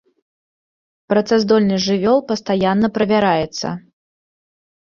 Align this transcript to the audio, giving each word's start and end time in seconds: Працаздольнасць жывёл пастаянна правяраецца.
Працаздольнасць 1.11 1.85
жывёл 1.89 2.17
пастаянна 2.31 2.87
правяраецца. 2.97 3.67